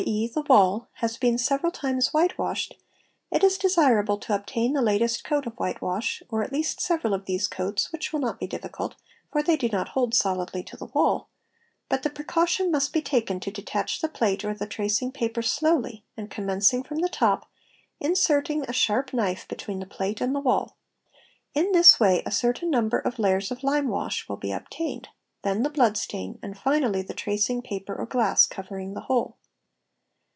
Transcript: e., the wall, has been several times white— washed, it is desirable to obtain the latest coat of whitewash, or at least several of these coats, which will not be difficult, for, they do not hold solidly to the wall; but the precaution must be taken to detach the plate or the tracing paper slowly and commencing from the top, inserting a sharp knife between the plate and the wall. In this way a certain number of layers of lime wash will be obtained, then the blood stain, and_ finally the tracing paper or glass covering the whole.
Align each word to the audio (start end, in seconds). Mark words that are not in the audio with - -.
e., 0.03 0.25
the 0.27 0.41
wall, 0.49 0.89
has 0.93 1.15
been 1.15 1.37
several 1.37 1.71
times 1.71 2.11
white— 2.11 2.35
washed, 2.39 2.73
it 3.29 3.43
is 3.43 3.55
desirable 3.59 4.17
to 4.17 4.33
obtain 4.33 4.73
the 4.73 4.81
latest 4.81 5.23
coat 5.23 5.45
of 5.45 5.53
whitewash, 5.59 6.23
or 6.29 6.41
at 6.43 6.51
least 6.51 6.81
several 6.81 7.13
of 7.13 7.25
these 7.25 7.47
coats, 7.47 7.91
which 7.93 8.11
will 8.11 8.19
not 8.19 8.39
be 8.39 8.47
difficult, 8.47 8.95
for, 9.31 9.43
they 9.43 9.55
do 9.55 9.69
not 9.69 9.89
hold 9.89 10.15
solidly 10.15 10.63
to 10.63 10.75
the 10.75 10.87
wall; 10.87 11.29
but 11.87 12.01
the 12.01 12.09
precaution 12.09 12.71
must 12.71 12.91
be 12.91 12.99
taken 13.03 13.39
to 13.39 13.51
detach 13.51 14.01
the 14.01 14.09
plate 14.09 14.43
or 14.43 14.55
the 14.55 14.65
tracing 14.65 15.11
paper 15.11 15.43
slowly 15.43 16.03
and 16.17 16.31
commencing 16.31 16.81
from 16.81 16.97
the 16.97 17.09
top, 17.09 17.47
inserting 17.99 18.63
a 18.63 18.73
sharp 18.73 19.13
knife 19.13 19.47
between 19.47 19.77
the 19.79 19.85
plate 19.85 20.19
and 20.19 20.33
the 20.33 20.39
wall. 20.39 20.77
In 21.53 21.73
this 21.73 21.99
way 21.99 22.23
a 22.25 22.31
certain 22.31 22.71
number 22.71 22.97
of 22.97 23.19
layers 23.19 23.51
of 23.51 23.61
lime 23.61 23.87
wash 23.87 24.27
will 24.27 24.37
be 24.37 24.51
obtained, 24.51 25.09
then 25.43 25.61
the 25.61 25.69
blood 25.69 25.95
stain, 25.95 26.39
and_ 26.41 26.55
finally 26.57 27.03
the 27.03 27.13
tracing 27.13 27.61
paper 27.61 27.93
or 27.93 28.07
glass 28.07 28.47
covering 28.47 28.95
the 28.95 29.01
whole. 29.01 29.37